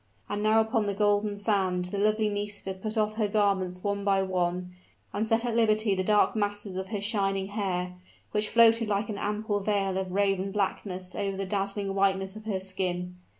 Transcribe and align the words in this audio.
And 0.27 0.41
now 0.41 0.59
upon 0.61 0.87
the 0.87 0.95
golden 0.95 1.35
sand 1.35 1.85
the 1.85 1.99
lovely 1.99 2.27
Nisida 2.27 2.73
put 2.73 2.97
off 2.97 3.17
her 3.17 3.27
garments 3.27 3.83
one 3.83 4.03
by 4.03 4.23
one: 4.23 4.73
and 5.13 5.27
set 5.27 5.45
at 5.45 5.55
liberty 5.55 5.93
the 5.93 6.03
dark 6.03 6.35
masses 6.35 6.75
of 6.75 6.89
her 6.89 6.99
shining 6.99 7.49
hair, 7.49 7.93
which 8.31 8.49
floated 8.49 8.89
like 8.89 9.09
an 9.09 9.19
ample 9.19 9.59
veil 9.59 9.99
of 9.99 10.11
raven 10.11 10.51
blackness 10.51 11.13
over 11.13 11.37
the 11.37 11.45
dazzling 11.45 11.93
whiteness 11.93 12.35
of 12.35 12.45
her 12.45 12.59
skin. 12.59 13.17